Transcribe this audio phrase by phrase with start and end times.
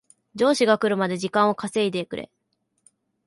[0.33, 2.31] 上司が来るまで時間を稼いでくれ